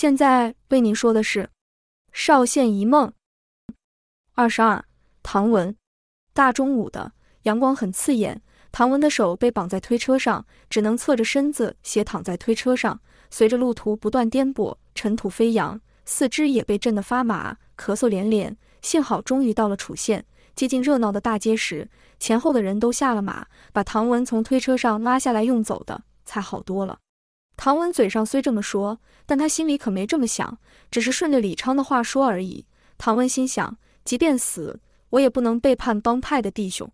[0.00, 1.42] 现在为您说的是
[2.12, 3.08] 《少县一梦》
[4.32, 4.84] 二十二。
[5.24, 5.74] 唐文，
[6.32, 7.10] 大中午的，
[7.42, 8.40] 阳光很刺眼。
[8.70, 13.00] 唐文的手被绑在推车上，只能侧着身子斜躺在推车上。
[13.28, 18.56] 随着路途不断颠簸，尘土飞扬，四肢也被震得发麻，咳嗽连连。
[18.80, 20.24] 幸好终于到了楚县，
[20.54, 21.90] 接近热闹的大街时，
[22.20, 27.00] 前后的人都下了马，把唐文从推车上拉下来用走的，才好多了。
[27.58, 30.58] 唐文嘴上虽这么说，但他心里可没这么想，
[30.92, 32.64] 只是顺着李昌的话说而已。
[32.96, 34.78] 唐文心想，即便死，
[35.10, 36.88] 我也不能背叛帮派的弟兄。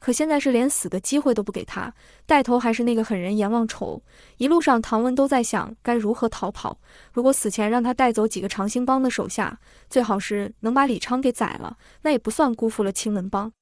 [0.00, 1.92] 可现在是连死的机会都不给他，
[2.24, 4.02] 带头还是那个狠人阎王仇。
[4.38, 6.78] 一路上，唐文都在想该如何逃跑。
[7.12, 13.52] 如果死前让他带走几个长兴帮的手下，最好是能把李昌给宰了，那也不算辜负了青门帮。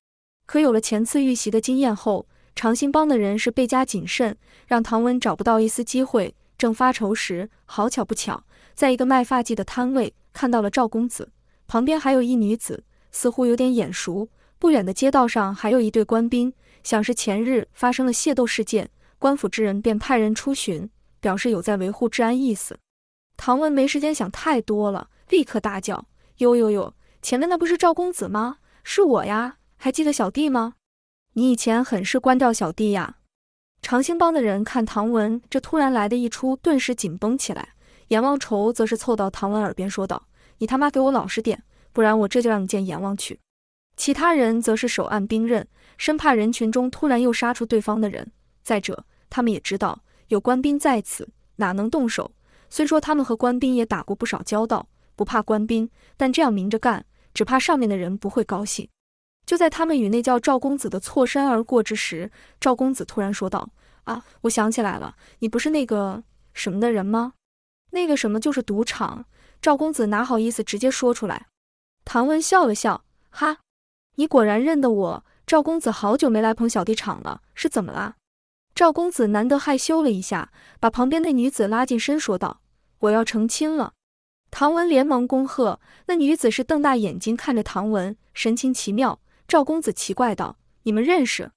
[0.46, 4.36] 可有了前次遇袭的经验后，长兴帮的人是倍加谨慎，
[4.66, 6.34] 让唐文找不到一丝机会。
[6.58, 11.30] 正发愁时，好巧不巧，在一个卖发髻的摊位看到了赵公子，
[11.66, 14.28] 旁边还有一女子，似乎有点眼熟。
[14.58, 20.88] 不远的街道上还有一队官兵，想是前日发生了械斗事件，官府之人便派人出巡，
[21.20, 22.78] 表示有在维护治安意思。
[23.36, 26.06] 唐文没时间想太多了，立刻大叫
[26.38, 26.94] ：“呦呦呦！
[27.20, 28.58] 前面那不是赵公子吗？
[28.82, 30.74] 是我呀，还记得小弟吗？”
[31.34, 33.16] 你以前很是关照小弟呀。
[33.86, 37.68] 长兴帮的人看唐文这突然来的一出，顿时紧绷起来。
[38.08, 40.26] 阎王仇则是凑到唐文耳边说道
[40.58, 41.62] ：“你他妈给我老实点，
[41.92, 43.38] 不然我这就让你见阎王去。”
[43.96, 45.64] 其他人则是手按兵刃，
[45.98, 48.32] 生怕人群中突然又杀出对方的人。
[48.64, 52.32] 再者，他们也知道有官兵在此，哪能动手？
[52.68, 58.88] 虽说他们和官兵也打过不少交道，不怕官兵，但这样明着干，只怕上面的人不会高兴。
[59.46, 62.30] 就在他们与那叫赵公子的错身而过之时，
[62.60, 63.70] 赵公子突然说道
[64.04, 67.34] ：“啊，我想起来了，你不是那个什么的人吗？
[67.92, 69.24] 那个什么就是赌场。”
[69.62, 71.46] 赵公子哪好意思直接说出来。
[72.04, 73.58] 唐文笑了笑：“哈，
[74.16, 75.24] 你果然认得我。
[75.46, 78.16] 赵公子好久没来捧小弟场了，是怎么啦？”
[78.74, 80.50] 赵公子难得害羞了一下，
[80.80, 82.60] 把旁边那女子拉近身，说道
[82.98, 83.92] ：“我要成亲了。”
[84.50, 85.80] 唐文连忙恭贺。
[86.06, 89.20] 那女子是瞪大眼睛看着唐文，神情奇妙。
[89.48, 91.52] 赵公子奇怪道：“你们认识？”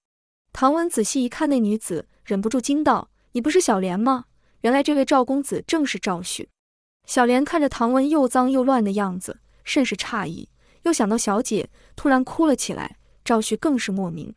[0.54, 4.26] 唐文仔细一看，那女子忍不住惊道：“你不是小莲吗？”
[4.62, 6.50] 原来这位赵公子正是赵旭。
[7.06, 10.50] 小莲看着唐文又脏又乱的样子，甚是诧异，
[10.84, 12.98] 又想到小姐，突然哭了起来。
[13.26, 14.34] 赵旭更是莫名。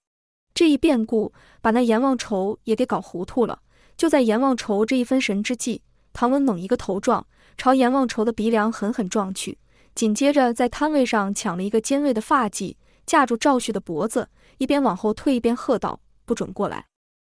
[0.54, 3.60] 这一变故把那阎王愁也给搞糊涂了。
[3.96, 5.82] 就在阎王愁这一分神之际，
[6.12, 7.26] 唐文猛一个头撞，
[7.56, 9.58] 朝阎王愁的鼻梁狠狠撞去，
[9.94, 12.76] 紧接着在摊位上抢了一个尖锐的发髻。
[13.06, 16.86] 架住赵旭的脖子，一边往后退，一边喝道：“不准过来！”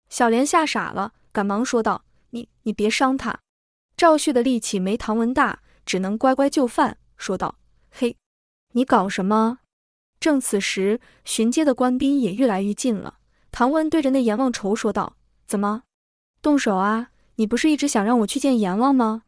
[0.10, 3.40] 小莲吓傻了，赶忙说道：“你你别伤他。”
[3.96, 7.56] 赵旭的力气没唐文大，只能乖乖就范，说道
[7.92, 8.18] ：“嘿，
[8.74, 9.60] 你搞什么？”
[10.20, 13.20] 正此时，巡街的官兵也越来越近了。
[13.52, 15.16] 唐文对着那阎王愁说道
[15.48, 15.84] ：“怎么，
[16.42, 17.12] 动手啊？
[17.36, 19.24] 你不是一直想让我去见阎王吗？”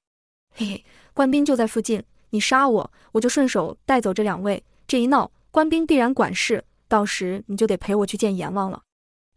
[0.53, 4.63] 嘿嘿，官兵就在附近，你杀我，我就顺手带走这两位。
[4.88, 5.31] 这一闹。
[5.51, 8.84] 官兵必然管事，到时你就得陪我去见阎王了。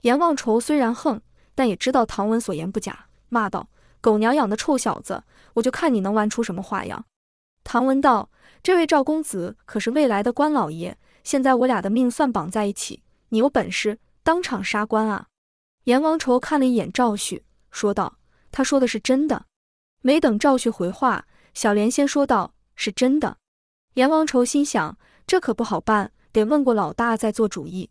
[0.02, 1.20] 阎王愁虽然横，
[1.56, 3.68] 但也知道唐文所言不假，骂道
[4.00, 5.24] ：“狗娘养的臭小子，
[5.54, 7.04] 我就看你能玩出什么花样。”
[7.64, 8.30] 唐文道
[8.62, 15.26] ：“这位赵公子可是未来的官老爷，现在我俩的命算绑在一起，你有本事当场杀官啊！”
[15.84, 18.18] 阎王愁看了一眼赵旭，说道
[18.52, 19.46] ：“他说的是真的。”
[20.00, 23.38] 没等赵旭回话，小莲先说道：“是真的。”
[23.94, 24.96] 阎王愁心想。
[25.26, 27.90] 这可不好办，得问过老大再做主意。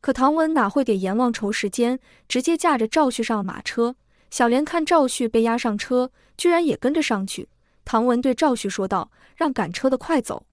[0.00, 3.96] 可唐文哪会给阎王愁时间，直接驾着赵旭上马车。
[4.30, 7.48] 小莲看赵旭被押上车，居然也跟着上去。
[7.84, 10.46] 唐文对赵旭说道：“让赶车的快走。”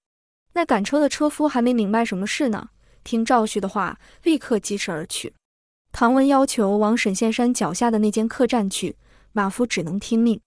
[0.54, 2.70] 那赶车的车夫还没明白什么事呢，
[3.04, 5.34] 听赵旭的话，立刻疾驰而去。
[5.92, 8.96] 唐文要求往沈县山脚下的那间客栈去，
[9.34, 10.40] 马夫只能听命。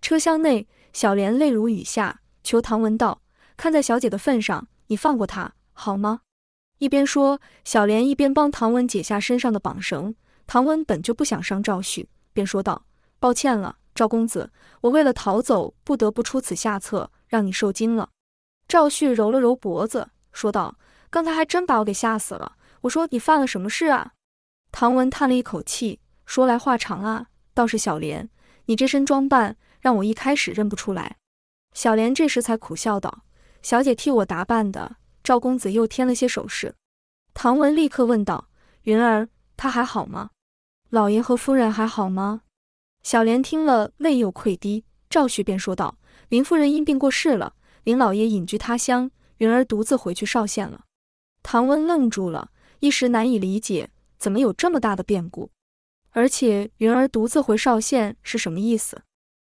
[0.00, 3.20] 车厢内，小莲泪如雨下，求唐文道
[3.58, 6.20] ：“看在小姐的份上。”你放过他好吗？
[6.78, 10.14] 一边说，小莲一边帮唐文解下身上的绑绳。
[10.46, 12.86] 唐文本就不想伤赵旭，便说道
[13.18, 14.50] ：“抱歉了，赵公子，
[14.80, 18.10] 我为了逃走，不得不出此下策，让你受惊了。”
[18.66, 20.78] 赵旭揉了揉脖子，说道
[21.10, 22.56] ：“刚才还真把我给吓死了。
[22.82, 24.12] 我说你犯了什么事啊？”
[24.72, 28.30] 唐文叹了一口气，说来话长啊，倒是小莲，
[28.66, 31.16] 你这身装扮让我一开始认不出来。
[31.74, 33.24] 小莲这时才苦笑道。
[33.68, 36.74] 小姐替我打扮的，赵公子又添了些首饰。
[37.34, 38.48] 唐文立刻问道
[38.84, 39.28] ：“云儿，
[39.58, 40.30] 他还好吗？
[40.88, 42.44] 老爷和夫人还好吗？”
[43.04, 44.86] 小莲听了，泪又溃堤。
[45.10, 45.98] 赵旭便说道
[46.30, 50.86] ：“林夫人因病过世了，林老爷隐居他乡，云儿独自回去邵县了。
[51.42, 55.50] 唐温愣住了，一时难以理解，怎么有这么大的变故？
[56.12, 59.02] 而且云儿独自回邵县是什么意思？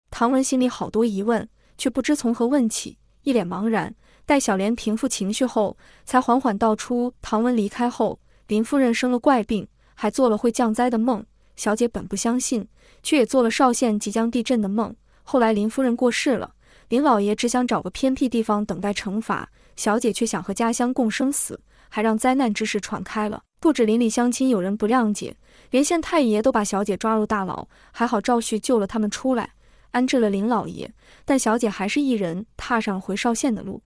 [0.09, 1.47] 唐文心里好多疑问，
[1.77, 3.93] 却不知从何问起，一脸茫然。
[4.27, 9.65] 待小莲平复情绪后，才缓缓道出：唐文离开后，林夫人生了怪病，
[9.95, 11.25] 还做了会降灾的梦。
[11.55, 12.67] 小姐本不相信，
[13.01, 14.93] 却也做了邵县即将地震的梦。
[15.23, 16.55] 后来林夫人过世了，
[16.89, 23.41] 林老爷只想找个偏僻地方等待惩罚，小姐却想和家乡共生死，还让灾难之事传开了。
[23.61, 25.37] 不止邻里乡亲有人不谅解，
[25.71, 27.65] 连县太爷都把小姐抓入大牢。
[27.93, 29.51] 还好赵旭救了他们出来。
[29.91, 30.93] 安置了林老爷，
[31.23, 33.81] 但小姐还是一人踏上回邵县的路。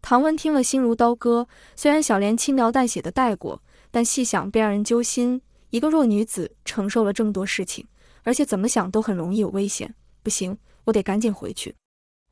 [0.00, 1.46] 唐温听了，心如刀割。
[1.76, 5.42] 虽然小莲轻描淡写的带过，但细想便让人揪心。
[5.70, 7.86] 一个弱女子承受了这么多事情，
[8.22, 9.94] 而且怎么想都很容易有危险。
[10.22, 11.74] 不行，我得赶紧回去。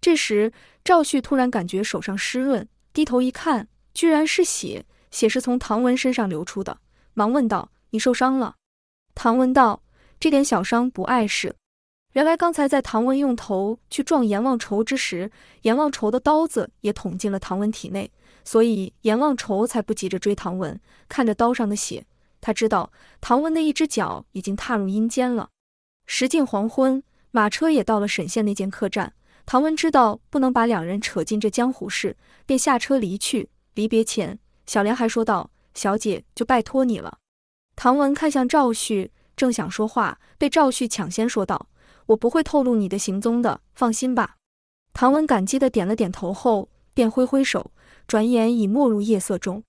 [0.00, 0.52] 这时，
[0.84, 6.78] 赵旭突然感觉手上湿润，低头一看，居然是血，血是从唐文身上流出的，
[7.12, 8.54] 忙问道：“你受伤了？”
[9.14, 9.82] 唐文道
[10.20, 11.54] ：“这点小伤不碍事。”
[12.16, 15.30] 原来刚才在唐文用头去撞阎王愁之时，
[15.62, 18.10] 阎王愁的刀子也捅进了唐文体内，
[18.42, 20.80] 所以阎王愁才不急着追唐文。
[21.10, 22.06] 看着刀上的血，
[22.40, 22.90] 他知道
[23.20, 25.50] 唐文的一只脚已经踏入阴间了。
[26.06, 27.02] 时近黄昏，
[27.32, 29.12] 马车也到了沈县那间客栈。
[29.44, 32.16] 唐文知道不能把两人扯进这江湖事，
[32.46, 33.50] 便下车离去。
[33.74, 37.18] 离别前，小莲还说道：“小姐就拜托你了。”
[37.76, 41.68] 唐文看向赵旭，正想说话，被赵旭抢先说道。
[42.06, 44.36] 我不会透露你的行踪的，放心吧。
[44.92, 47.72] 唐文感激的点了点头后，便挥挥手，
[48.06, 49.62] 转眼已没入夜色中。